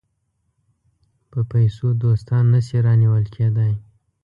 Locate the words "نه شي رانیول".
2.53-3.25